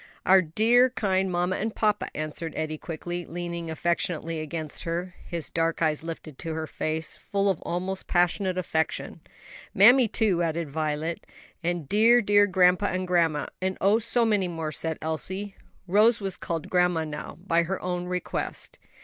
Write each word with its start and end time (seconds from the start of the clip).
"Our 0.25 0.41
dear, 0.41 0.89
kind 0.89 1.31
mamma 1.31 1.57
and 1.57 1.75
papa," 1.75 2.07
answered 2.17 2.53
Eddie 2.55 2.79
quickly, 2.79 3.23
leaning 3.27 3.69
affectionately 3.69 4.39
against 4.39 4.81
her, 4.81 5.13
his 5.25 5.51
dark 5.51 5.79
eyes 5.83 6.01
lifted 6.01 6.39
to 6.39 6.55
her 6.55 6.65
face, 6.65 7.15
full 7.17 7.47
of 7.51 7.61
almost 7.61 8.07
passionate 8.07 8.57
affection. 8.57 9.21
"Mammy 9.75 10.07
too," 10.07 10.41
added 10.41 10.71
Violet. 10.71 11.27
"And 11.63 11.87
dear, 11.87 12.19
dear 12.19 12.47
grandpa 12.47 12.87
and 12.87 13.07
grandma; 13.07 13.45
and 13.61 13.77
oh, 13.79 13.99
so 13.99 14.25
many 14.25 14.47
more," 14.47 14.71
said 14.71 14.97
Elsie. 15.03 15.53
Rose 15.87 16.19
was 16.19 16.35
called 16.35 16.67
grandma 16.71 17.03
now, 17.03 17.37
by 17.45 17.61
her 17.61 17.79
own 17.79 18.05
request. 18.05 18.79